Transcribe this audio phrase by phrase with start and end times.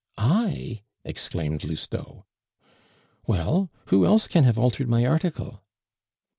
[0.17, 2.25] "I?" exclaimed Lousteau.
[3.27, 5.61] "Well, who else can have altered my article?"